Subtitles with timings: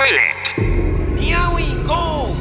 [0.00, 0.32] toilet.
[1.20, 2.32] Here we go.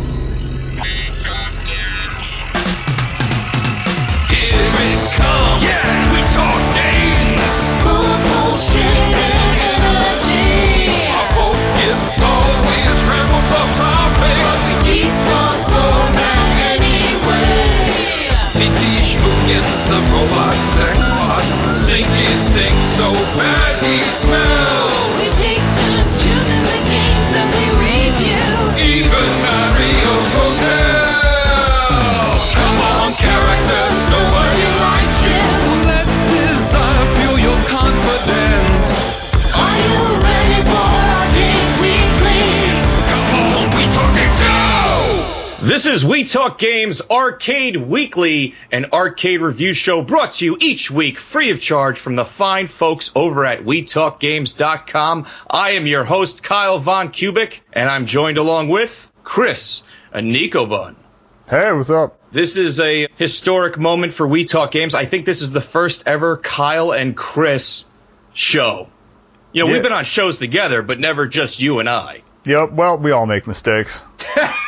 [4.32, 5.60] Here it comes.
[5.60, 7.58] Yeah, we talk games.
[7.84, 9.36] Full of bullshit and
[9.76, 10.88] energy.
[11.12, 14.40] Our focus always rambles off topic.
[14.64, 16.40] We keep the format
[16.80, 17.92] anyway.
[18.56, 21.44] TT Schmookins, the robot sex bot.
[21.76, 24.79] Stinky stink so bad he smells.
[45.70, 50.90] This is We Talk Games Arcade Weekly, an arcade review show brought to you each
[50.90, 55.28] week free of charge from the fine folks over at WeTalkGames.com.
[55.48, 60.96] I am your host, Kyle Von Kubik, and I'm joined along with Chris Anikobun.
[61.48, 62.18] Hey, what's up?
[62.32, 64.96] This is a historic moment for We Talk Games.
[64.96, 67.86] I think this is the first ever Kyle and Chris
[68.34, 68.90] show.
[69.54, 69.74] You know, Yeah.
[69.74, 72.24] we've been on shows together, but never just you and I.
[72.46, 74.04] Yep, well, we all make mistakes.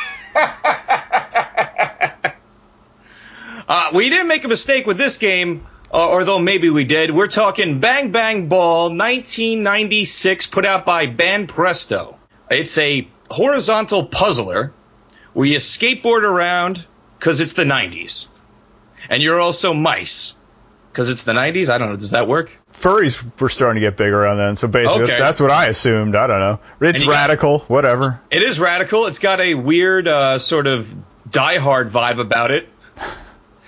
[3.74, 7.10] Uh, we didn't make a mistake with this game, uh, although maybe we did.
[7.10, 12.16] We're talking Bang Bang Ball 1996, put out by Banpresto.
[12.50, 14.74] It's a horizontal puzzler
[15.32, 16.84] where you skateboard around
[17.18, 18.28] because it's the 90s.
[19.08, 20.34] And you're also mice
[20.90, 21.70] because it's the 90s.
[21.70, 21.96] I don't know.
[21.96, 22.50] Does that work?
[22.74, 25.18] Furries were starting to get big around then, so basically Okay.
[25.18, 26.14] that's what I assumed.
[26.14, 26.60] I don't know.
[26.82, 28.20] It's you got- radical, whatever.
[28.30, 29.06] It is radical.
[29.06, 30.94] It's got a weird uh, sort of
[31.30, 32.68] Die Hard vibe about it.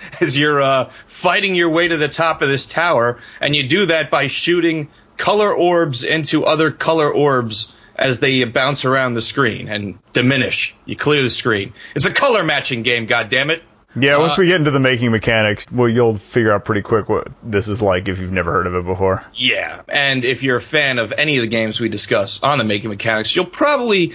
[0.21, 3.87] As you're uh, fighting your way to the top of this tower, and you do
[3.87, 9.69] that by shooting color orbs into other color orbs as they bounce around the screen
[9.69, 10.75] and diminish.
[10.85, 11.73] You clear the screen.
[11.95, 13.05] It's a color matching game.
[13.05, 13.63] God damn it!
[13.97, 17.07] Yeah, once Uh, we get into the making mechanics, well, you'll figure out pretty quick
[17.07, 19.23] what this is like if you've never heard of it before.
[19.33, 22.65] Yeah, and if you're a fan of any of the games we discuss on the
[22.65, 24.11] making mechanics, you'll probably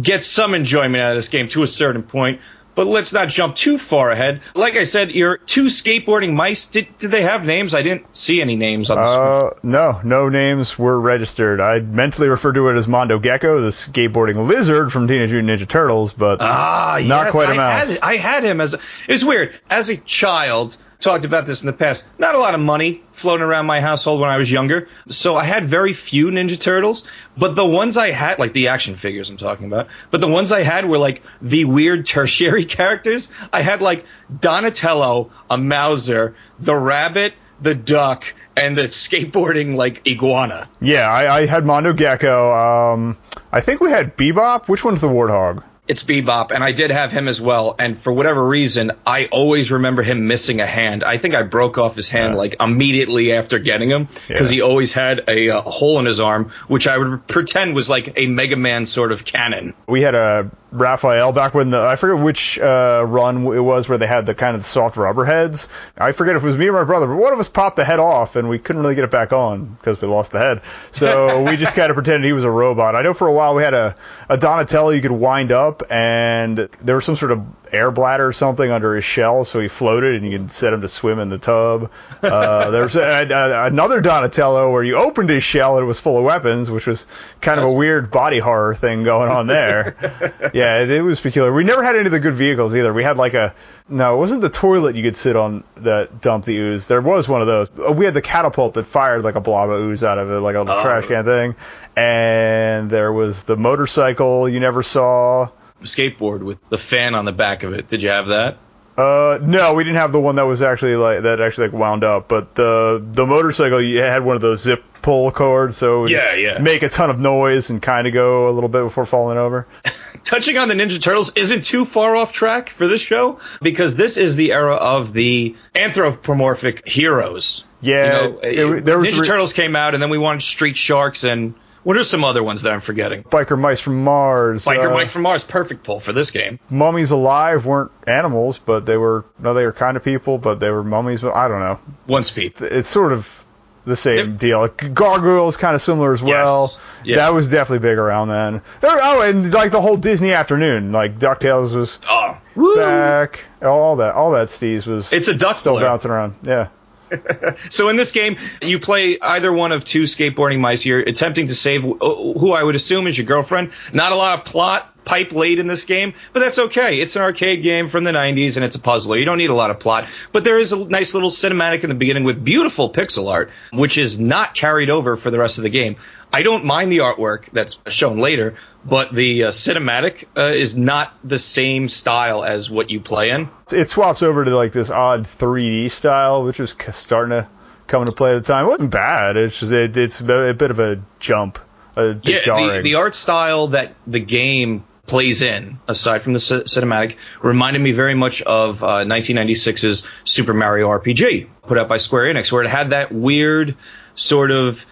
[0.00, 2.40] get some enjoyment out of this game to a certain point.
[2.74, 4.40] But let's not jump too far ahead.
[4.54, 6.66] Like I said, your two skateboarding mice.
[6.66, 7.72] Did, did they have names?
[7.74, 9.26] I didn't see any names on the screen.
[9.26, 11.60] Uh, no, no names were registered.
[11.60, 15.68] I mentally referred to it as Mondo Gecko, the skateboarding lizard from Teenage Mutant Ninja
[15.68, 17.98] Turtles, but Ah, not yes, quite a mouse.
[17.98, 18.74] Had, I had him as.
[19.08, 19.58] It's weird.
[19.70, 22.08] As a child, talked about this in the past.
[22.18, 25.44] Not a lot of money floating around my household when I was younger, so I
[25.44, 27.06] had very few Ninja Turtles.
[27.36, 29.88] But the ones I had, like the action figures, I'm talking about.
[30.10, 33.30] But the ones I had were like the weird tertiary characters.
[33.52, 34.06] I had like
[34.40, 38.24] Donatello, a Mauser, the rabbit, the duck,
[38.56, 40.68] and the skateboarding like iguana.
[40.80, 42.52] yeah, I, I had Mondo Gecko.
[42.52, 43.16] Um,
[43.52, 44.68] I think we had Bebop.
[44.68, 45.62] Which one's the Warthog?
[45.86, 47.76] It's Bebop, and I did have him as well.
[47.78, 51.04] And for whatever reason, I always remember him missing a hand.
[51.04, 54.54] I think I broke off his hand like immediately after getting him because Yeah.
[54.56, 58.14] he always had a, uh hole in his arm, which I would pretend was like
[58.18, 59.74] a Mega Man sort of cannon.
[59.86, 63.96] We had a Raphael back when the I forget which uh, run it was where
[63.96, 65.68] they had the kind of soft rubber heads.
[65.96, 67.84] I forget if it was me or my brother, but one of us popped the
[67.84, 70.62] head off and we couldn't really get it back on because we lost the head.
[70.90, 72.96] So we just kind of pretended he was a robot.
[72.96, 73.94] I know for a while we had a,
[74.28, 78.32] a Donatello you could wind up and there was some sort of air bladder or
[78.32, 81.28] something under his shell, so he floated and you could set him to swim in
[81.28, 81.90] the tub.
[82.22, 86.00] Uh, there was a, a, another Donatello where you opened his shell and it was
[86.00, 87.06] full of weapons, which was
[87.40, 90.50] kind of a weird body horror thing going on there.
[90.54, 91.52] yeah, it, it was peculiar.
[91.52, 92.92] We never had any of the good vehicles either.
[92.92, 93.54] We had like a
[93.86, 96.86] no, it wasn't the toilet you could sit on that dumped the ooze.
[96.86, 97.70] There was one of those.
[97.78, 100.40] Uh, We had the catapult that fired like a blob of ooze out of it,
[100.40, 101.54] like a little trash can thing.
[101.94, 105.50] And there was the motorcycle you never saw.
[105.84, 107.88] Skateboard with the fan on the back of it.
[107.88, 108.58] Did you have that?
[108.96, 112.04] Uh, no, we didn't have the one that was actually like that actually like wound
[112.04, 116.12] up, but the the motorcycle you had one of those zip pull cords, so it
[116.12, 116.58] Yeah, yeah.
[116.58, 119.66] make a ton of noise and kind of go a little bit before falling over.
[120.24, 124.16] touching on the Ninja Turtles isn't too far off track for this show because this
[124.16, 127.64] is the era of the anthropomorphic heroes.
[127.80, 130.76] Yeah, you know, it- was Ninja re- Turtles came out, and then we wanted Street
[130.76, 131.54] Sharks, and
[131.84, 133.22] what are some other ones that I'm forgetting?
[133.22, 134.64] Biker mice from Mars.
[134.64, 136.58] Biker uh, Mike from Mars, perfect pull for this game.
[136.68, 140.70] mummies alive weren't animals, but they were no, they were kind of people, but they
[140.70, 141.20] were mummies.
[141.20, 141.78] But I don't know.
[142.08, 142.60] Once peep.
[142.60, 143.42] It's sort of
[143.86, 144.60] the same deal.
[144.60, 146.72] Like, Gargoyles kind of similar as well.
[147.04, 147.16] Yeah.
[147.16, 148.62] That was definitely big around then.
[148.80, 152.76] There, oh, and like the whole Disney afternoon, like Ducktales was Oh, woo!
[152.76, 153.44] back.
[153.60, 155.82] All that, all that steez was It's a duck still blur.
[155.86, 156.34] bouncing around.
[156.44, 156.68] Yeah.
[157.70, 160.84] So in this game, you play either one of two skateboarding mice.
[160.84, 163.72] You're attempting to save uh, who I would assume is your girlfriend.
[163.92, 167.00] Not a lot of plot pipe laid in this game, but that's okay.
[167.00, 169.16] It's an arcade game from the 90s and it's a puzzler.
[169.16, 171.88] You don't need a lot of plot, but there is a nice little cinematic in
[171.88, 175.64] the beginning with beautiful pixel art, which is not carried over for the rest of
[175.64, 175.96] the game.
[176.32, 181.14] I don't mind the artwork that's shown later, but the uh, cinematic uh, is not
[181.22, 183.48] the same style as what you play in.
[183.70, 187.48] It swaps over to like this odd 3D style, which was starting to
[187.86, 188.66] come into play at the time.
[188.66, 189.36] It wasn't bad.
[189.36, 191.58] It's just it, it's a bit of a jump,
[191.96, 197.16] Yeah, the, the art style that the game plays in, aside from the c- cinematic,
[197.42, 202.50] reminded me very much of uh, 1996's Super Mario RPG, put out by Square Enix,
[202.50, 203.76] where it had that weird
[204.14, 204.86] sort of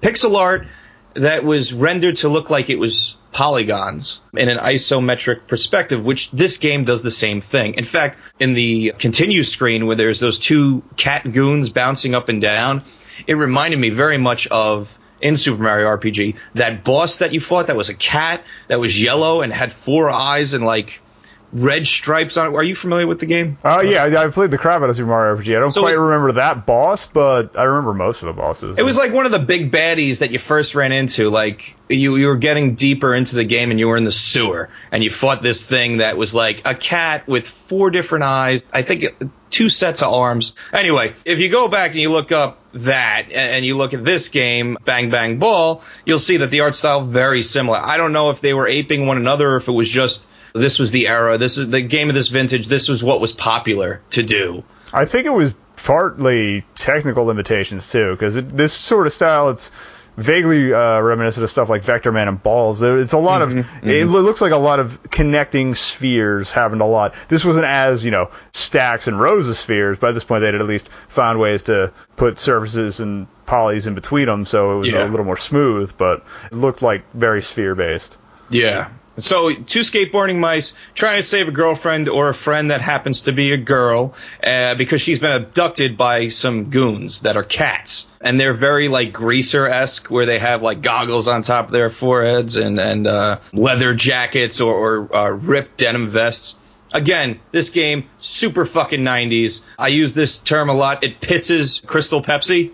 [0.00, 0.66] pixel art
[1.14, 6.58] that was rendered to look like it was polygons in an isometric perspective, which this
[6.58, 7.74] game does the same thing.
[7.74, 12.40] In fact, in the continue screen where there's those two cat goons bouncing up and
[12.40, 12.82] down,
[13.26, 17.68] it reminded me very much of in Super Mario RPG that boss that you fought
[17.68, 21.00] that was a cat that was yellow and had four eyes and like
[21.52, 22.56] red stripes on it.
[22.56, 23.56] Are you familiar with the game?
[23.64, 25.56] Oh yeah, I, I played the crap out of Super Mario RPG.
[25.56, 28.78] I don't So quite it- remember that boss, but I remember most of the bosses.
[28.78, 31.30] It was like one of the big baddies that you first ran into.
[31.30, 34.68] Like you, you were getting deeper into the game and you were in the sewer
[34.92, 38.62] and you fought this thing that was like a cat with four different eyes.
[38.72, 39.16] I think it,
[39.50, 40.54] two sets of arms.
[40.74, 44.04] Anyway, if you go back and you look up that and and you look at
[44.04, 47.78] this game, Bang Bang Ball, you'll see that the art style very similar.
[47.82, 50.78] I don't know if they were aping one another or if it was just this
[50.78, 51.38] was the era.
[51.38, 52.68] This is the game of this vintage.
[52.68, 54.64] This was what was popular to do.
[54.92, 59.70] I think it was partly technical limitations too, because this sort of style, it's
[60.16, 62.82] vaguely uh, reminiscent of stuff like Vectorman and Ballz.
[63.00, 63.54] It's a lot of.
[63.84, 67.14] It looks like a lot of connecting spheres happened a lot.
[67.28, 69.98] This wasn't as you know stacks and rows of spheres.
[69.98, 74.26] By this point, they'd at least found ways to put surfaces and polys in between
[74.26, 75.06] them, so it was Yeah.
[75.06, 75.92] a little more smooth.
[75.96, 78.18] But it looked like very sphere based.
[78.50, 78.88] Yeah.
[79.18, 83.32] So, two skateboarding mice trying to save a girlfriend or a friend that happens to
[83.32, 88.06] be a girl uh, because she's been abducted by some goons that are cats.
[88.20, 91.90] And they're very like greaser esque, where they have like goggles on top of their
[91.90, 96.56] foreheads and, and uh, leather jackets or, or uh, ripped denim vests.
[96.92, 99.60] Again, this game, super fucking 90s.
[99.78, 101.04] I use this term a lot.
[101.04, 102.72] It pisses Crystal Pepsi.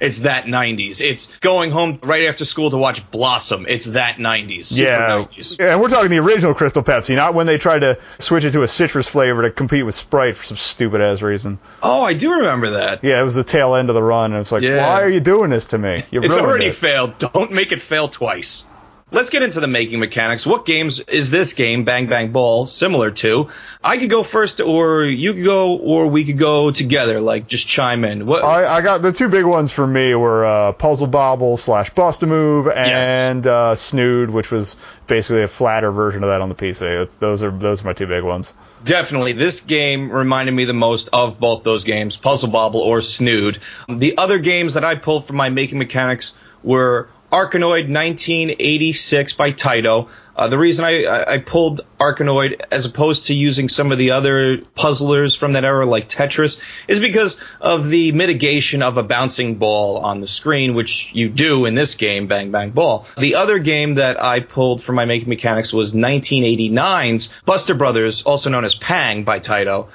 [0.00, 1.00] It's that 90s.
[1.00, 3.66] It's going home right after school to watch Blossom.
[3.68, 4.64] It's that 90s.
[4.66, 5.58] Super Yeah, 90s.
[5.58, 8.52] yeah, and we're talking the original Crystal Pepsi, not when they tried to switch it
[8.52, 11.58] to a citrus flavor to compete with Sprite for some stupid ass reason.
[11.82, 13.04] Oh, I do remember that.
[13.04, 14.78] Yeah, it was the tail end of the run, and it's like, Yeah.
[14.86, 16.02] why are you doing this to me?
[16.10, 16.74] You It's already it.
[16.74, 17.18] failed.
[17.32, 18.64] Don't make it fail twice.
[19.12, 20.46] Let's get into the making mechanics.
[20.46, 23.48] What games is this game, Bang Bang Ball, similar to?
[23.82, 27.20] I could go first, or you could go, or we could go together.
[27.20, 28.26] Like, just chime in.
[28.26, 28.44] What?
[28.44, 32.22] I, I got the two big ones for me were uh, Puzzle Bobble slash Bust
[32.22, 34.76] a Move and uh, Snood, which was
[35.06, 37.02] basically a flatter version of that on the PC.
[37.02, 38.54] It's, those are those are my two big ones.
[38.84, 39.32] Definitely.
[39.32, 43.58] This game reminded me the most of both those games, Puzzle Bobble or Snood.
[43.88, 50.10] The other games that I pulled from my making mechanics were Arkanoid 1986 by Taito.
[50.34, 54.58] Uh, the reason I, I pulled Arkanoid as opposed to using some of the other
[54.58, 59.98] puzzlers from that era like Tetris is because of the mitigation of a bouncing ball
[59.98, 63.06] on the screen, which you do in this game, Bang Bang Ball.
[63.18, 68.50] The other game that I pulled from my making mechanics was 1989's Buster Brothers, also
[68.50, 69.88] known as Pang by Taito.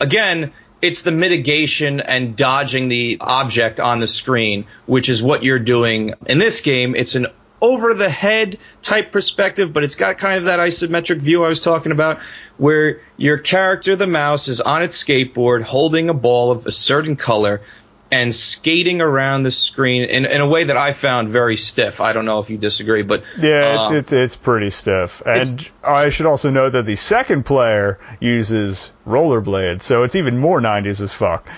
[0.00, 5.58] Again, it's the mitigation and dodging the object on the screen, which is what you're
[5.58, 6.94] doing in this game.
[6.94, 7.26] It's an
[7.60, 11.60] over the head type perspective, but it's got kind of that isometric view I was
[11.60, 12.22] talking about,
[12.56, 17.16] where your character, the mouse, is on its skateboard holding a ball of a certain
[17.16, 17.62] color
[18.10, 22.00] and skating around the screen in, in a way that I found very stiff.
[22.00, 25.22] I don't know if you disagree, but Yeah, um, it's, it's it's pretty stiff.
[25.26, 30.60] And I should also note that the second player uses rollerblades, so it's even more
[30.60, 31.48] 90s as fuck.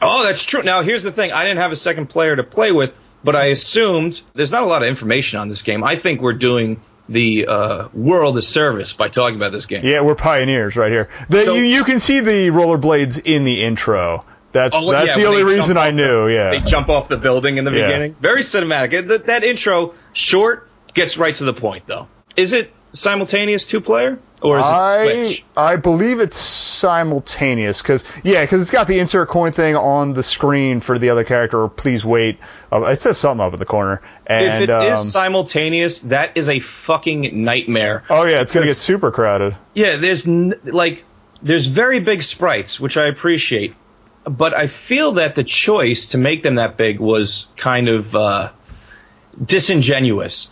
[0.00, 0.62] Oh, that's true.
[0.62, 1.30] Now, here's the thing.
[1.32, 4.66] I didn't have a second player to play with, but I assumed there's not a
[4.66, 5.84] lot of information on this game.
[5.84, 9.84] I think we're doing the uh, world a service by talking about this game.
[9.84, 11.08] Yeah, we're pioneers right here.
[11.28, 14.24] The, So- you, you can see the rollerblades in the intro.
[14.52, 16.26] That's Oh, that's yeah, the only reason I knew.
[16.26, 16.50] the- yeah.
[16.50, 17.86] They jump off the building in the Yeah.
[17.86, 18.16] beginning.
[18.20, 19.08] Very cinematic.
[19.08, 22.06] That, that intro, short, gets right to the point, though.
[22.36, 24.18] Is it simultaneous two player?
[24.42, 25.44] Or is it I switch?
[25.56, 30.22] I believe it's simultaneous because yeah, because it's got the insert coin thing on the
[30.24, 31.62] screen for the other character.
[31.62, 32.38] Or please wait.
[32.72, 34.02] Uh, it says something up in the corner.
[34.26, 38.02] And If it is um, simultaneous, that is a fucking nightmare.
[38.10, 39.56] oh yeah, it's gonna get super crowded.
[39.74, 41.04] Yeah, there's n- like
[41.42, 43.74] there's very big sprites, which I appreciate.
[44.24, 48.50] But I feel that the choice to make them that big was kind of uh,
[49.42, 50.50] disingenuous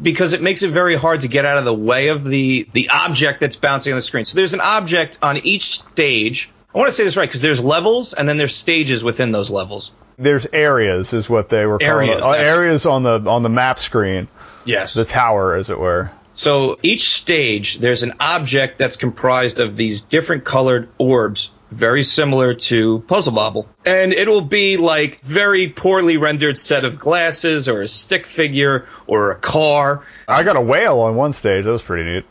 [0.00, 2.88] because it makes it very hard to get out of the way of the the
[2.92, 4.24] object that's bouncing on the screen.
[4.24, 6.50] So there's an object on each stage.
[6.74, 9.50] I want to say this right because there's levels and then there's stages within those
[9.50, 9.92] levels.
[10.18, 12.24] There's areas, is what they were calling Areas.
[12.24, 14.28] Uh, areas on the on the map screen,
[14.64, 14.94] Yes.
[14.94, 16.10] the tower, as it were.
[16.34, 22.54] So each stage, there's an object that's comprised of these different colored orbs, very similar
[22.54, 23.66] to Puzzle Bobble.
[23.84, 28.86] And it will be like very poorly rendered set of glasses or a stick figure
[29.06, 30.04] or a car.
[30.28, 31.64] I got a whale on one stage.
[31.64, 32.24] That was pretty neat.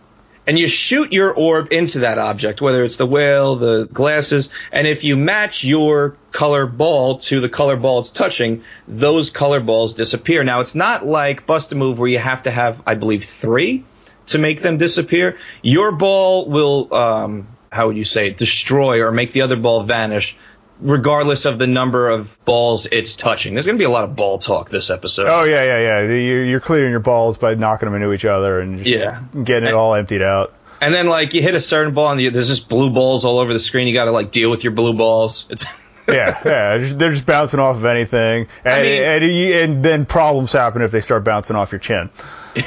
[0.48, 4.88] And you shoot your orb into that object, whether it's the whale, the glasses, and
[4.88, 9.94] if you match your color ball to the color ball it's touching, those color balls
[9.94, 10.44] disappear.
[10.44, 13.86] Now, it's not like Bust a Move where you have to have, I believe, three
[14.28, 15.38] to make them disappear.
[15.62, 19.82] Your ball will, um, how would you say, it, destroy or make the other ball
[19.84, 20.36] vanish,
[20.82, 23.54] regardless of the number of balls it's touching.
[23.54, 25.28] There's going to be a lot of ball talk this episode.
[25.30, 26.13] Oh yeah, yeah, yeah.
[26.44, 29.22] You're, clearing your balls by knocking them into each other and just Yeah.
[29.44, 30.54] getting it all emptied out.
[30.82, 33.38] And then, like, you hit a certain ball, and you, there's just blue balls all
[33.38, 33.88] over the screen.
[33.88, 35.46] You got to like deal with your blue balls.
[35.51, 35.63] It's
[36.08, 36.78] yeah, yeah.
[36.96, 40.90] They're just bouncing off of anything, and, mean- and, you- and then problems happen if
[40.90, 42.10] they start bouncing off your chin.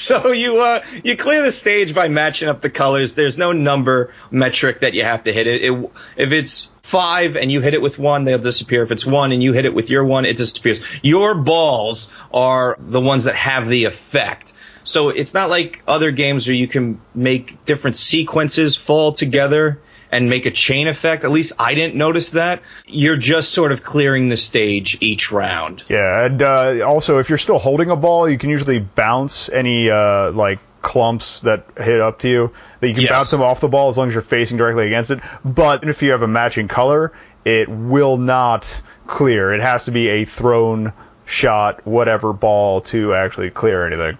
[0.10, 3.12] so you uh you clear the stage by matching up the colors.
[3.14, 5.62] There's no number metric that you have to hit it.
[5.62, 5.90] it.
[6.16, 8.82] If it's five and you hit it with one, they'll disappear.
[8.82, 11.04] If it's one and you hit it with your one, it disappears.
[11.04, 14.54] Your balls are the ones that have the effect.
[14.84, 19.80] So it's not like other games where you can make different sequences fall together
[20.12, 21.24] and make a chain effect.
[21.24, 22.62] At least I didn't notice that.
[22.86, 25.84] You're just sort of clearing the stage each round.
[25.88, 29.90] Yeah, and uh, also if you're still holding a ball, you can usually bounce any
[29.90, 32.52] uh, like clumps that hit up to you.
[32.80, 33.10] That you can Yes.
[33.12, 35.20] bounce them off the ball as long as you're facing directly against it.
[35.44, 37.12] But if you have a matching color,
[37.44, 39.52] it will not clear.
[39.52, 40.92] It has to be a thrown
[41.26, 44.18] shot, whatever ball to actually clear anything.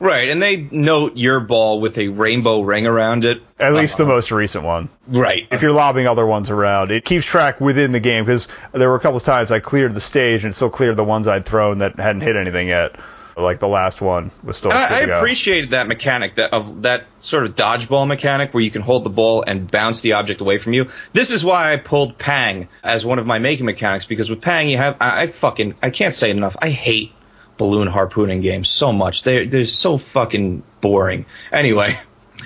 [0.00, 3.42] Right, and they note your ball with a rainbow ring around it.
[3.58, 4.14] At least the uh-huh.
[4.14, 4.88] most recent one.
[5.06, 5.46] Right.
[5.50, 8.96] If you're lobbing other ones around, it keeps track within the game because there were
[8.96, 11.78] a couple of times I cleared the stage and still cleared the ones I'd thrown
[11.78, 12.96] that hadn't hit anything yet.
[13.36, 14.72] Like the last one was still.
[14.72, 18.82] I, I appreciated that mechanic that of that sort of dodgeball mechanic where you can
[18.82, 20.88] hold the ball and bounce the object away from you.
[21.12, 24.68] This is why I pulled Pang as one of my making mechanics because with Pang
[24.68, 26.56] you have I, I fucking I can't say it enough.
[26.60, 27.12] I hate
[27.60, 29.22] balloon harpooning games so much.
[29.22, 31.26] They they're so fucking boring.
[31.52, 31.94] Anyway.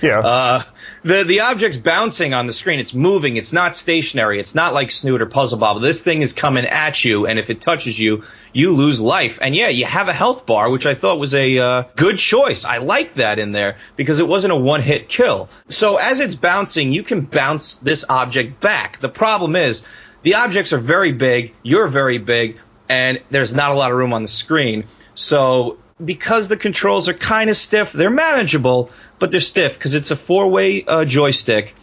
[0.03, 0.19] Yeah.
[0.19, 0.63] Uh,
[1.05, 2.81] the the object's bouncing on the screen.
[2.81, 3.37] It's moving.
[3.37, 4.41] It's not stationary.
[4.41, 5.81] It's not like Snood or Puzzle Bobble.
[5.81, 9.39] This thing is coming at you, and if it touches you, you lose life.
[9.41, 12.65] And yeah, you have a health bar, which I thought was a uh, good choice.
[12.65, 15.49] I like that in there because it wasn't a one hit kill.
[15.69, 18.99] So as it's bouncing, you can bounce this object back.
[18.99, 19.87] The problem is
[20.23, 21.55] the objects are very big.
[21.63, 24.85] You're very big, and there's not a lot of room on the screen.
[25.15, 30.11] So because the controls are kind of stiff, they're manageable, but they're stiff because it's
[30.11, 31.75] a four-way uh, joystick.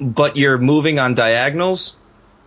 [0.00, 1.96] But you're moving on diagonals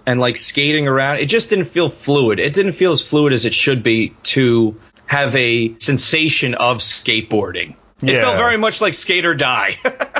[0.06, 1.18] and like skating around.
[1.20, 2.40] It just didn't feel fluid.
[2.40, 7.76] It didn't feel as fluid as it should be to have a sensation of skateboarding.
[8.02, 8.22] It Yeah.
[8.22, 9.76] felt very much like skate or die.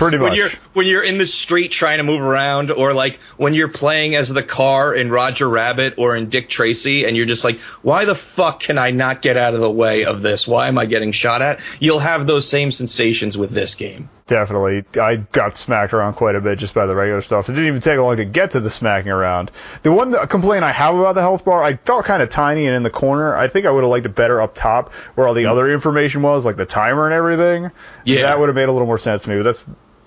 [0.00, 0.30] Pretty much.
[0.30, 3.68] when you're when you're in the street trying to move around or like when you're
[3.68, 7.60] playing as the car in Roger Rabbit or in Dick Tracy and you're just like
[7.82, 10.78] why the fuck can I not get out of the way of this why am
[10.78, 14.84] I getting shot at you'll have those same sensations with this game Definitely.
[15.00, 17.48] I got smacked around quite a bit just by the regular stuff.
[17.48, 19.50] It didn't even take long to get to the smacking around.
[19.82, 22.76] The one complaint I have about the health bar, I felt kind of tiny and
[22.76, 23.34] in the corner.
[23.34, 25.50] I think I would have liked it better up top where all the mm-hmm.
[25.50, 27.72] other information was, like the timer and everything.
[28.04, 28.22] Yeah.
[28.22, 29.64] That would have made a little more sense to me, but that's.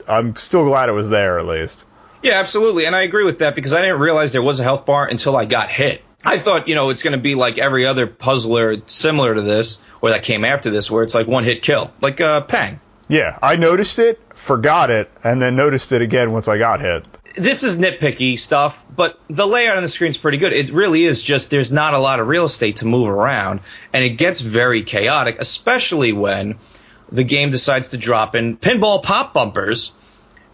[0.07, 1.85] I'm still glad it was there at least.
[2.21, 2.85] Yeah, absolutely.
[2.85, 5.35] And I agree with that because I didn't realize there was a health bar until
[5.35, 6.01] I got hit.
[6.25, 9.81] I thought, you know, it's going to be like every other puzzler similar to this
[10.01, 12.79] or that came after this where it's like one hit kill, like uh, Pang.
[13.09, 17.05] Yeah, I noticed it, forgot it, and then noticed it again once I got hit.
[17.35, 20.53] this is nitpicky stuff, but the layout on the screen is pretty good.
[20.53, 23.59] It really is just there's not a lot of real estate to move around,
[23.91, 26.55] and it gets very chaotic, especially when
[27.11, 29.93] the game decides to drop in pinball pop bumpers.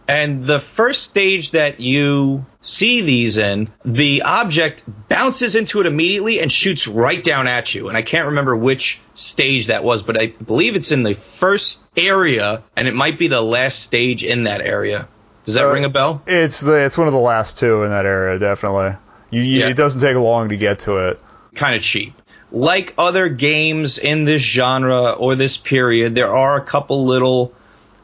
[0.08, 6.40] And the first stage that you see these in, the object bounces into it immediately
[6.40, 7.88] and shoots right down at you.
[7.88, 11.84] And I can't remember which stage that was, but I believe it's in the first
[11.96, 15.06] area, and it might be the last stage in that area.
[15.44, 16.22] Does that Uh, ring a bell?
[16.26, 18.96] It's the it's one of the last two in that area, definitely.
[19.30, 19.68] You, you, Yeah.
[19.68, 21.20] It doesn't take long to get to it.
[21.54, 22.14] Kind of cheap.
[22.52, 27.54] Like other games in this genre or this period, there are a couple little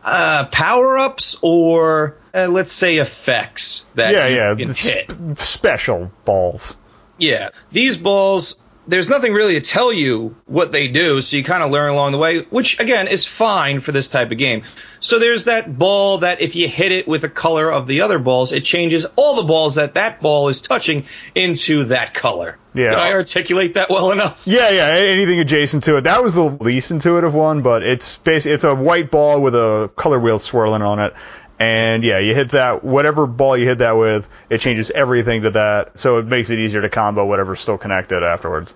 [0.04, 5.10] uh, power ups or uh, let's say effects that yeah, you yeah, can hit.
[5.10, 6.76] sp- special balls.
[7.18, 8.56] Yeah, these balls.
[8.88, 12.12] There's nothing really to tell you what they do, so you kind of learn along
[12.12, 14.62] the way, which again is fine for this type of game.
[15.00, 18.18] So there's that ball that if you hit it with the color of the other
[18.18, 22.58] balls, it changes all the balls that that ball is touching into that color.
[22.74, 22.90] Yeah.
[22.90, 24.46] Did I articulate that well enough?
[24.46, 26.02] Yeah, yeah, anything adjacent to it.
[26.02, 29.90] That was the least intuitive one, but it's basically it's a white ball with a
[29.96, 31.14] color wheel swirling on it.
[31.58, 35.50] And yeah, you hit that whatever ball you hit that with, it changes everything to
[35.52, 38.74] that, so it makes it easier to combo whatever's still connected afterwards.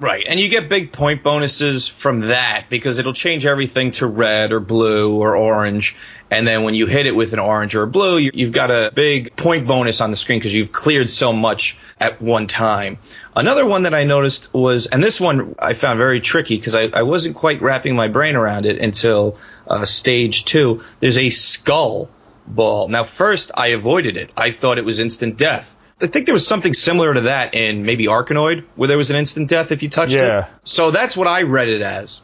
[0.00, 4.52] Right, and you get big point bonuses from that because it'll change everything to red
[4.52, 5.96] or blue or orange.
[6.30, 8.70] And then when you hit it with an orange or a blue, you- you've got
[8.70, 12.98] a big point bonus on the screen because you've cleared so much at one time.
[13.34, 16.90] Another one that I noticed was, and this one I found very tricky because I,
[16.94, 19.36] I wasn't quite wrapping my brain around it until
[19.66, 20.80] uh, stage two.
[21.00, 22.08] There's a skull
[22.46, 22.86] ball.
[22.86, 24.30] Now, first I avoided it.
[24.36, 25.74] I thought it was instant death.
[26.00, 29.16] I think there was something similar to that in maybe Arkanoid, where there was an
[29.16, 30.44] instant death if you touched Yeah.
[30.44, 30.50] it.
[30.62, 32.20] So that's what I read it as.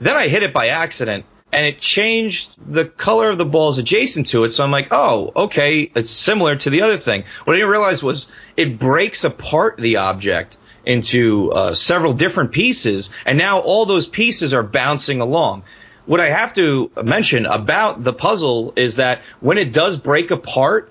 [0.00, 4.28] Then I hit it by accident, and it changed the color of the balls adjacent
[4.28, 4.50] to it.
[4.50, 7.24] So I'm like, oh, okay, it's similar to the other thing.
[7.44, 10.56] What I didn't realize was it breaks apart the object
[10.86, 15.64] into uh, several different pieces, and now all those pieces are bouncing along.
[16.06, 20.90] What I have to mention about the puzzle is that when it does break apart,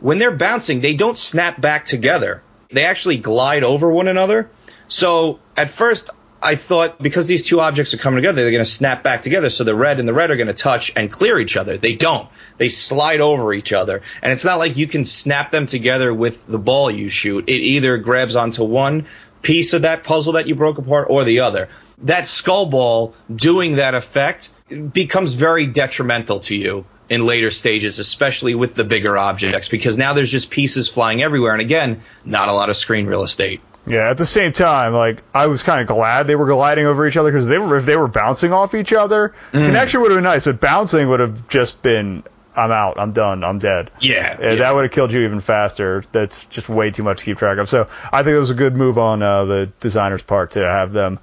[0.00, 2.42] when they're bouncing, they don't snap back together.
[2.70, 4.50] They actually glide over one another.
[4.88, 6.10] So at first,
[6.42, 9.50] I thought because these two objects are coming together, they're going to snap back together.
[9.50, 11.76] So the red and the red are going to touch and clear each other.
[11.76, 12.28] They don't.
[12.58, 14.02] They slide over each other.
[14.22, 17.48] And it's not like you can snap them together with the ball you shoot.
[17.48, 19.06] It either grabs onto one
[19.46, 21.68] piece of that puzzle that you broke apart or the other.
[22.02, 24.50] That skull ball doing that effect
[24.92, 30.14] becomes very detrimental to you in later stages, especially with the bigger objects, because now
[30.14, 31.52] there's just pieces flying everywhere.
[31.52, 33.60] And again, not a lot of screen real estate.
[33.86, 37.06] Yeah, at the same time, like I was kind of glad they were gliding over
[37.06, 39.64] each other because they were if they were bouncing off each other, mm.
[39.64, 42.24] connection would have been nice, but bouncing would have just been
[42.56, 43.90] I'm out, I'm done, I'm dead.
[44.00, 44.54] Yeah, Yeah, yeah.
[44.56, 46.02] that would have killed you even faster.
[46.12, 47.68] That's just way too much to keep track of.
[47.68, 50.92] So I think it was a good move on uh, the designer's part to have
[50.92, 51.18] them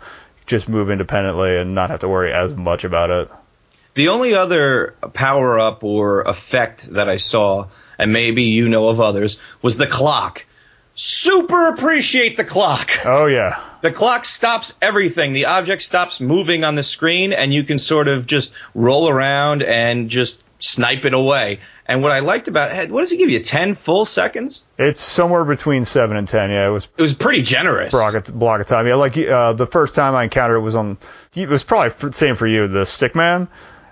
[0.46, 3.30] just move independently and not have to worry as much about it.
[3.96, 7.68] The only other power up or effect that I saw,
[8.00, 10.46] and maybe you know of others, was the clock.
[10.96, 12.92] Super appreciate the clock.
[13.06, 15.34] Oh yeah, The clock stops everything.
[15.34, 19.64] The object stops moving on the screen, and you can sort of just roll around
[19.64, 21.60] and just snipe it away.
[21.86, 23.40] And what I liked about it, what does it give you?
[23.40, 24.64] 10 full seconds?
[24.78, 26.50] it's somewhere between seven and ten.
[26.50, 27.92] Yeah, it was It was pretty generous.
[27.92, 28.88] block of, block of time.
[28.88, 30.98] Yeah, like uh, the first time I encountered it was on.
[31.36, 33.48] It was probably same for you, the Stickman.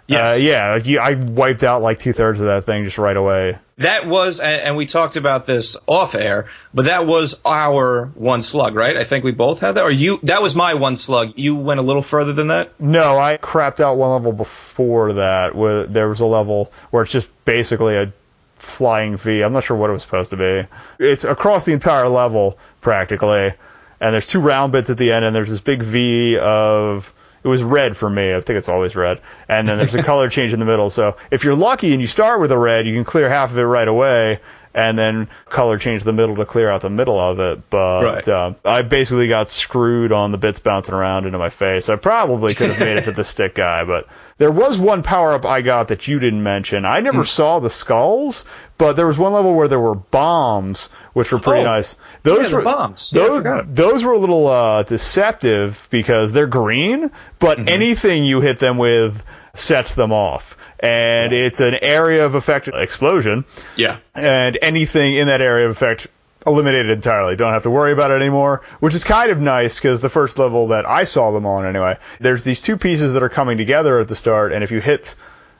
[0.07, 0.33] Yes.
[0.39, 3.15] Uh, yeah, like you, I wiped out like two thirds of that thing just right
[3.15, 3.57] away.
[3.81, 8.75] That was, and we talked about this off air, but that was our one slug,
[8.75, 8.97] right?
[8.97, 9.83] I think we both had that.
[9.83, 11.33] Or you, that was my one slug.
[11.35, 12.79] You went a little further than that?
[12.79, 15.55] No, I crapped out one level before that.
[15.55, 18.13] Where there was a level where it's just basically a
[18.57, 19.41] flying V.
[19.41, 20.67] I'm not sure what it was supposed to be.
[20.99, 23.53] It's across the entire level practically,
[23.99, 27.13] and there's two round bits at the end, and there's this big V of.
[27.43, 28.33] It was red for me.
[28.33, 29.19] I think it's always red.
[29.49, 30.89] And then there's a color change in the middle.
[30.89, 33.57] So if you're lucky and you start with a red, you can clear half of
[33.57, 34.39] it right away,
[34.73, 37.69] and then color change the middle to clear out the middle of it.
[37.69, 38.27] But Right.
[38.29, 41.89] um, I basically got screwed on the bits bouncing around into my face.
[41.89, 44.07] I probably could have made it to the stick guy, but
[44.41, 46.83] there was one power up I got that you didn't mention.
[46.83, 48.43] I never saw the skulls,
[48.79, 51.95] but there was one level where there were bombs, which were pretty Oh, nice.
[52.23, 53.11] Those yeah, were bombs.
[53.13, 53.75] Yeah, Those, forgot.
[53.75, 57.67] those were a little uh, deceptive because they're green, but Mm-hmm.
[57.69, 59.23] anything you hit them with
[59.53, 60.57] sets them off.
[60.79, 63.97] And it's an area of effect explosion Yeah.
[64.15, 66.07] and anything in that area of effect
[66.45, 67.35] eliminated entirely.
[67.35, 70.39] Don't have to worry about it anymore, which is kind of nice because the first
[70.39, 73.99] level that I saw them on anyway, there's these two pieces that are coming together
[73.99, 75.15] at the start, and if you hit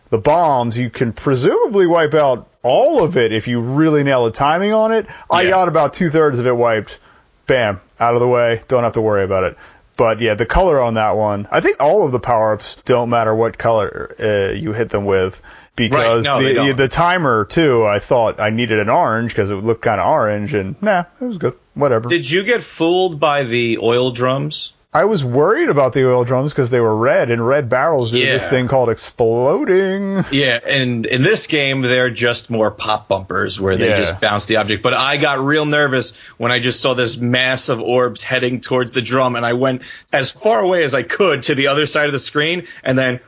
[0.10, 4.32] the bombs, you can presumably wipe out all of it if you really nail the
[4.32, 5.08] timing on it.
[5.30, 7.00] I got about two thirds of it wiped.
[7.48, 8.62] Bam, out of the way.
[8.68, 9.58] Don't have to worry about it.
[9.98, 13.10] But yeah, the color on that one, I think all of the power ups don't
[13.10, 15.42] matter what color uh, you hit them with
[15.90, 17.86] because no, they the, the timer too.
[17.86, 21.26] I thought I needed an orange because it looked kind of orange, and nah, it
[21.26, 21.58] was good.
[21.74, 22.10] Whatever.
[22.10, 24.74] Did you get fooled by the oil drums?
[24.94, 28.20] I was worried about the oil drums because they were red, and red barrels do
[28.20, 30.26] this thing called exploding.
[30.32, 33.96] Yeah, and in this game, they're just more pop bumpers where they Yeah.
[33.96, 34.84] just bounce the object.
[34.84, 38.92] But I got real nervous when I just saw this mass of orbs heading towards
[38.92, 42.08] the drum, and I went as far away as I could to the other side
[42.08, 43.22] of the screen, and then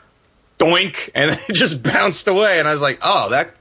[0.57, 2.59] doink, and it just bounced away.
[2.59, 3.57] And I was like, oh, that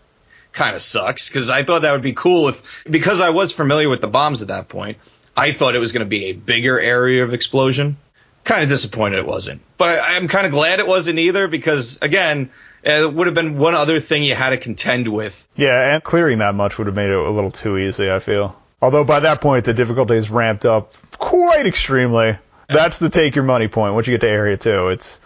[0.53, 3.89] kind of sucks because I thought that would be cool if because I was familiar
[3.89, 4.99] with the bombs at that point.
[5.37, 7.97] I thought it was going to be a bigger area of explosion.
[8.45, 11.99] Kind of disappointed it wasn't, but I, I'm kind of glad it wasn't either because
[12.03, 12.51] again,
[12.83, 15.49] it would have been one other thing you had to contend with.
[15.55, 18.61] Yeah, and clearing that much would have made it a little too easy, I feel.
[18.81, 22.37] Although by that point, the difficulty is ramped up quite extremely.
[22.69, 23.95] That's the take your money point.
[23.95, 25.21] Once you get to area two, it's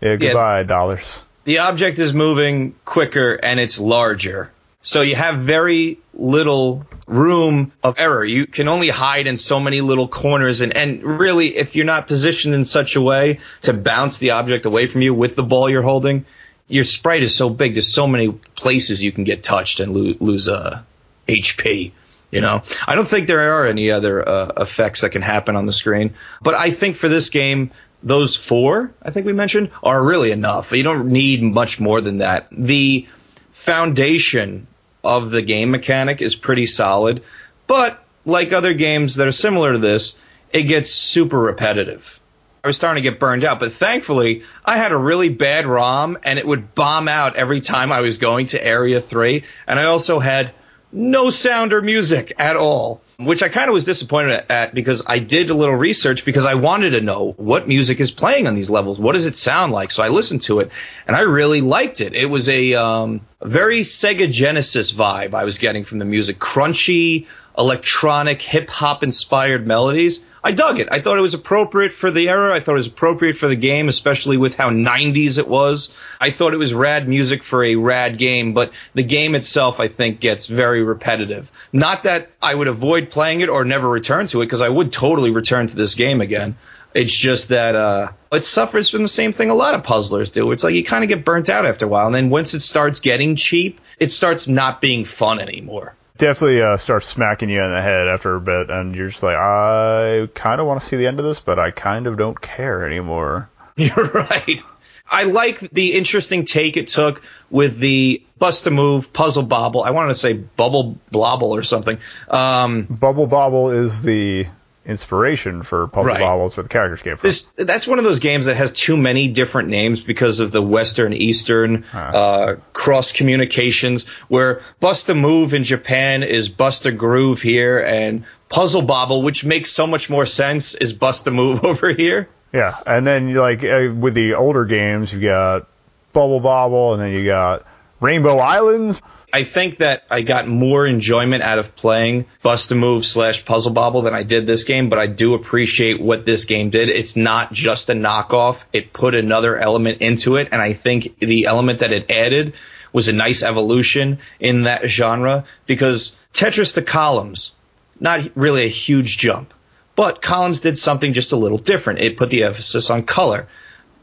[0.00, 1.24] yeah, goodbye, dollars.
[1.44, 4.50] The object is moving quicker and it's larger.
[4.80, 8.24] So you have very little room of error.
[8.24, 10.60] You can only hide in so many little corners.
[10.60, 14.66] And, and really, if you're not positioned in such a way to bounce the object
[14.66, 16.26] away from you with the ball you're holding,
[16.68, 17.74] your sprite is so big.
[17.74, 20.82] There's so many places you can get touched and lo- lose uh,
[21.28, 21.92] HP.
[22.30, 25.66] You know, I don't think there are any other uh, effects that can happen on
[25.66, 26.14] the screen.
[26.42, 27.70] But I think for this game,
[28.04, 30.72] those four I think we mentioned are really enough.
[30.72, 32.48] You don't need much more than that.
[32.52, 33.08] The
[33.50, 34.66] foundation
[35.02, 37.22] of the game mechanic is pretty solid,
[37.66, 40.16] but like other games that are similar to this,
[40.52, 42.20] it gets super repetitive.
[42.62, 46.16] I was starting to get burned out, but thankfully I had a really bad ROM
[46.22, 49.44] and it would bomb out every time I was going to Area 3.
[49.66, 50.52] And I also had
[50.90, 55.18] no sound or music at all, which I kind of was disappointed at because I
[55.18, 58.70] did a little research because I wanted to know what music is playing on these
[58.70, 58.98] levels.
[58.98, 59.90] What does it sound like?
[59.90, 60.72] So I listened to it
[61.06, 62.14] and I really liked it.
[62.14, 66.38] It was a um, very Sega Genesis vibe I was getting from the music.
[66.38, 70.24] Crunchy, electronic, hip hop inspired melodies.
[70.42, 70.88] I dug it.
[70.90, 72.54] I thought it was appropriate for the era.
[72.54, 75.94] I thought it was appropriate for the game, especially with how 90s it was.
[76.20, 79.88] I thought it was rad music for a rad game, but the game itself, I
[79.88, 81.50] think, gets very repetitive.
[81.72, 84.92] Not that I would avoid playing it or never return to it, because I would
[84.92, 86.56] totally return to this game again.
[86.94, 90.52] It's just that uh, it suffers from the same thing a lot of puzzlers do.
[90.52, 92.60] It's like you kind of get burnt out after a while, and then once it
[92.60, 97.70] starts getting cheap, it starts not being fun anymore definitely uh, starts smacking you in
[97.70, 100.96] the head after a bit, and you're just like, I kind of want to see
[100.96, 103.50] the end of this, but I kind of don't care anymore.
[103.76, 104.62] You're right.
[105.10, 109.82] I like the interesting take it took with the bust a move puzzle bobble.
[109.82, 111.98] I wanted to say bubble blobble or something.
[112.28, 114.46] Um, Bubble Bobble is the
[114.86, 116.20] inspiration for puzzle Right.
[116.20, 117.26] bobbles where the characters came from.
[117.28, 120.60] this that's one of those games that has too many different names because of the
[120.62, 124.06] Western Eastern uh, cross communications.
[124.28, 129.44] Where Bust a Move in Japan is Bust a Groove here, and Puzzle Bobble, which
[129.44, 132.28] makes so much more sense, is Bust a Move over here.
[132.52, 135.66] Yeah, and then like uh, with the older games, you got
[136.12, 137.66] Bubble Bobble, and then you got
[138.00, 139.00] Rainbow Islands.
[139.34, 143.72] I think that I got more enjoyment out of playing Bust a Move slash Puzzle
[143.72, 146.88] Bobble than I did this game, but I do appreciate what this game did.
[146.88, 148.64] It's not just a knockoff.
[148.72, 152.54] It put another element into it, and I think the element that it added
[152.92, 157.56] was a nice evolution in that genre because Tetris the Columns,
[157.98, 159.52] not really a huge jump,
[159.96, 161.98] but Columns did something just a little different.
[162.02, 163.48] It put the emphasis on color.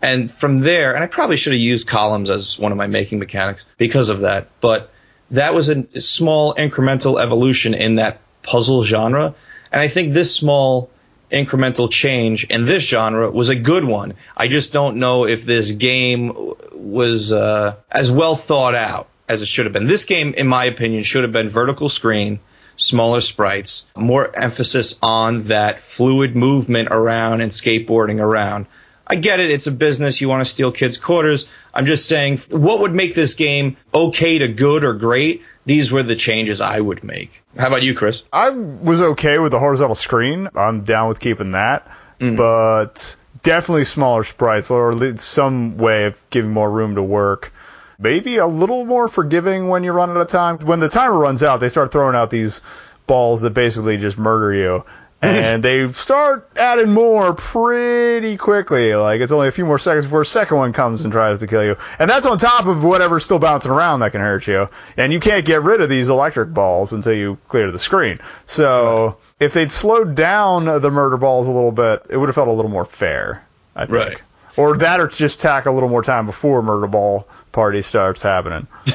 [0.02, 3.20] And from there, and I probably should have used columns as one of my making
[3.20, 4.92] mechanics because of that, but
[5.32, 9.36] that was a small incremental evolution in that puzzle genre.
[9.72, 10.90] And I think this small
[11.32, 14.14] incremental change in this genre was a good one.
[14.36, 16.34] I just don't know if this game
[16.74, 19.88] was uh, as well thought out as it should have been.
[19.88, 22.40] This game, in my opinion, should have been vertical screen,
[22.76, 28.66] smaller sprites, more emphasis on that fluid movement around and skateboarding around.
[29.12, 29.52] I get it.
[29.52, 30.22] It's a business.
[30.22, 31.52] You want to steal kids' quarters.
[31.74, 35.44] I'm just saying, what would make this game okay to good or great?
[35.66, 37.44] These were the changes I would make.
[37.58, 38.24] How about you, Chris?
[38.32, 40.48] I was okay with the horizontal screen.
[40.56, 42.38] I'm down with keeping that, mm.
[42.38, 47.52] but definitely smaller sprites or some way of giving more room to work.
[48.00, 50.60] Maybe a little more forgiving when you run out of time.
[50.60, 52.62] When the timer runs out, they start throwing out these
[53.08, 54.86] balls that basically just murder you.
[55.22, 58.96] And they start adding more pretty quickly.
[58.96, 61.48] Like it's only a few more seconds before a second one comes and tries to
[61.48, 61.76] kill you.
[62.00, 64.70] And that's on top of whatever's still bouncing around that can hurt you.
[64.98, 68.20] And you can't get rid of these electric balls until you clear the screen.
[68.48, 72.48] So if they'd slowed down the murder balls a little bit, it would have felt
[72.48, 73.46] a little more fair.
[73.76, 73.92] I think.
[73.92, 74.22] Right.
[74.58, 78.68] Or that, or just tack a little more time before murder ball party starts happening.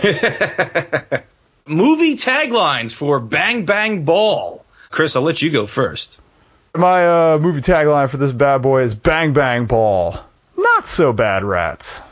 [1.66, 4.65] Movie taglines for Bang Bang Ball.
[4.96, 6.18] Chris, I'll let you go first.
[6.74, 10.18] My uh, movie tagline for this bad boy is "Bang Bang Ball."
[10.56, 12.02] Not so bad, rats.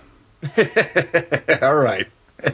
[1.63, 2.07] All right.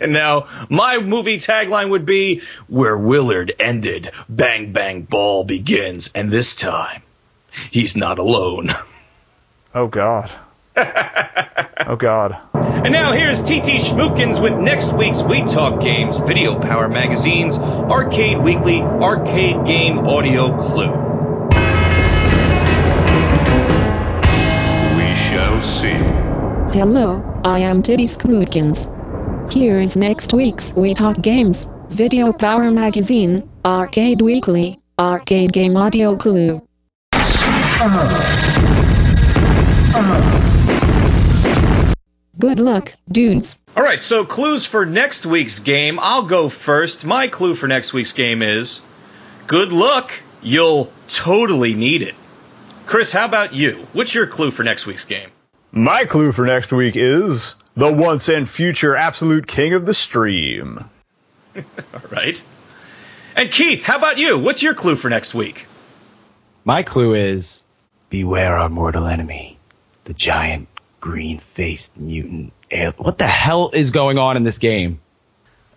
[0.06, 6.54] Now, my movie tagline would be Where Willard ended, Bang Bang Ball begins, and this
[6.54, 7.02] time,
[7.72, 8.68] he's not alone.
[9.72, 10.30] Oh God.
[11.86, 12.36] Oh God.
[12.54, 18.38] And now here's TT Schmookins with next week's We Talk Games, Video Power Magazine's Arcade
[18.38, 20.92] Weekly Arcade Game Audio Clue.
[24.96, 25.98] We shall see.
[26.76, 29.52] Hello, I am Titty Schmookins.
[29.52, 36.16] Here is next week's We Talk Games, Video Power Magazine, Arcade Weekly, Arcade Game Audio
[36.16, 36.62] Clue.
[42.40, 43.58] Good luck, dudes.
[43.76, 45.98] All right, so clues for next week's game.
[46.00, 47.04] I'll go first.
[47.04, 48.80] My clue for next week's game is
[49.46, 50.10] good luck.
[50.42, 52.14] You'll totally need it.
[52.86, 53.86] Chris, how about you?
[53.92, 55.28] What's your clue for next week's game?
[55.70, 60.82] My clue for next week is the once and future absolute king of the stream.
[61.56, 61.62] All
[62.10, 62.42] right.
[63.36, 64.38] And Keith, how about you?
[64.38, 65.66] What's your clue for next week?
[66.64, 67.66] My clue is
[68.08, 69.58] beware our mortal enemy,
[70.04, 70.68] the giant
[71.00, 72.52] green faced mutant.
[72.70, 75.00] al- What the hell is going on in this game?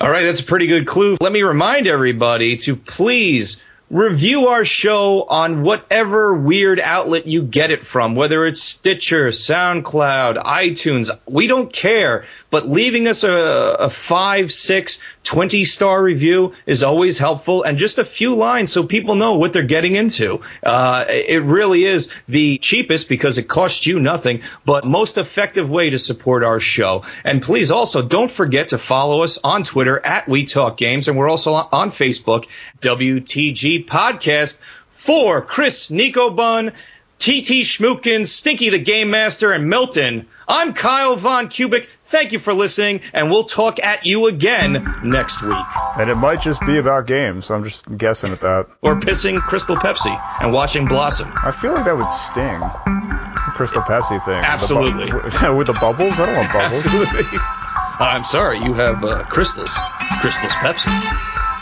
[0.01, 1.15] All right, that's a pretty good clue.
[1.21, 3.61] Let me remind everybody to please
[3.93, 10.43] review our show on whatever weird outlet you get it from, whether it's Stitcher, SoundCloud,
[10.43, 11.11] iTunes.
[11.27, 17.19] We don't care, but leaving us a, a 5, 6, 20 star review is always
[17.19, 20.41] helpful and just a few lines so people know what they're getting into.
[20.63, 25.91] Uh, it really is the cheapest because it costs you nothing, but most effective way
[25.91, 27.03] to support our show.
[27.23, 31.15] And please also don't forget to follow us on Twitter at We Talk Games, and
[31.15, 32.47] we're also on- Facebook,
[32.81, 34.57] WTG Podcast.
[34.89, 36.71] For Chris Nico Bun,
[37.19, 41.85] TT Schmookins, Stinky the Game Master, and Milton, I'm Kyle Von Kubik.
[42.05, 45.65] Thank you for listening, and we'll talk at you again next week.
[45.97, 47.49] And it might just be about games.
[47.49, 48.67] I'm just guessing at that.
[48.81, 51.31] Or pissing Crystal Pepsi and watching Blossom.
[51.43, 52.59] I feel like that would sting.
[52.59, 54.41] The Crystal Pepsi thing.
[54.43, 55.05] Absolutely.
[55.11, 56.19] The bu- with the bubbles?
[56.19, 56.85] I don't want bubbles.
[56.85, 57.39] Absolutely.
[57.99, 59.73] I'm sorry, you have uh, crystals.
[60.21, 60.87] Crystals Pepsi.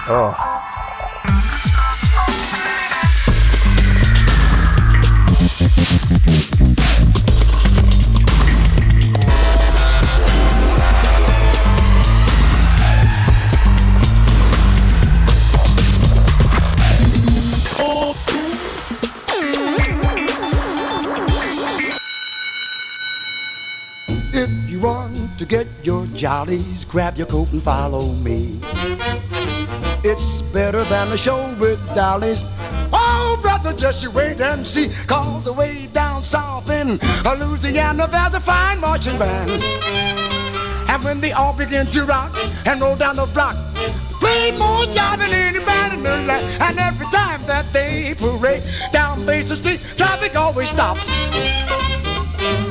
[0.07, 0.60] Oh.
[25.51, 28.57] Get your jollies, grab your coat and follow me.
[30.01, 32.45] It's better than a show with dollies.
[32.93, 34.87] Oh, brother, just you wait and see.
[35.07, 37.01] Cause away down south in
[37.37, 39.51] Louisiana, there's a fine marching band.
[40.87, 42.33] And when they all begin to rock
[42.65, 43.57] and roll down the block,
[44.21, 46.45] play more jive than anybody in the land.
[46.61, 52.00] And every time that they parade down Basin Street, traffic always stops.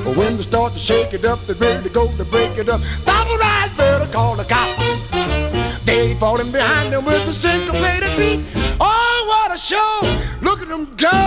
[0.05, 2.69] But when they start to shake it up, they're ready to go to break it
[2.69, 2.81] up.
[2.81, 4.85] A ride, better call the cops.
[5.85, 8.41] They falling behind them with a syncopated beat.
[8.81, 10.01] Oh, what a show!
[10.43, 11.21] Look at them go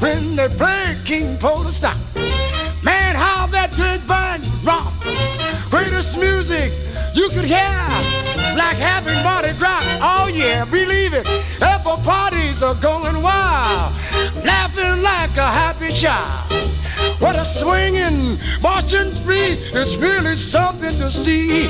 [0.00, 2.00] when they play King Porter Stomp.
[2.82, 3.70] Man, how that
[4.08, 4.92] band rock.
[5.70, 6.72] Greatest music
[7.14, 7.78] you could hear.
[8.56, 9.84] Like having Mardi Gras.
[10.00, 11.28] Oh yeah, believe it.
[11.62, 13.92] Every parties are going wild.
[14.44, 16.81] Laughing like a happy child.
[17.18, 19.56] What a swinging, marching spree.
[19.72, 21.68] It's really something to see.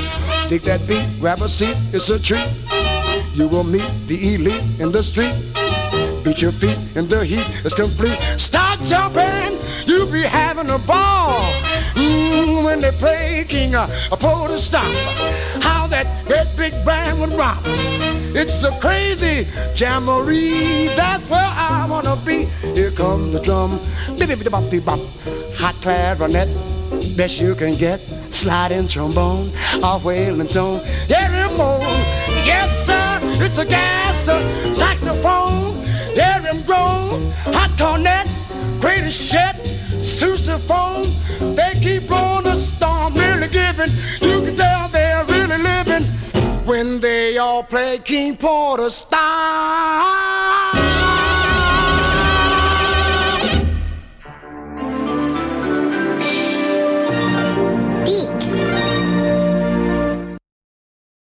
[0.49, 2.47] Take that beat, grab a seat, it's a treat.
[3.33, 5.33] You will meet the elite in the street.
[6.23, 8.17] Beat your feet in the heat, it's complete.
[8.37, 11.41] Start jumping, you'll be having a ball.
[11.95, 14.87] Mm, when they play King uh, Porter Stomp,
[15.61, 17.61] how that great big band would rock.
[18.35, 22.45] It's a crazy jamboree, that's where I wanna be.
[22.73, 23.79] Here comes the drum,
[24.49, 24.99] bop beep bop,
[25.55, 26.49] hot clarinet,
[27.15, 27.99] best you can get.
[28.33, 29.51] Sliding trombone,
[29.83, 30.81] a wailing tone,
[31.57, 31.81] moan.
[32.43, 34.25] Yes sir, it's a gas
[34.75, 35.75] saxophone,
[36.43, 37.31] him groan.
[37.53, 38.27] Hot cornet,
[38.79, 39.55] greatest shit,
[40.01, 41.05] sousaphone.
[41.55, 43.91] They keep blowing the storm, really giving.
[44.21, 44.72] You can tell
[46.65, 50.62] when they all play King Porter style.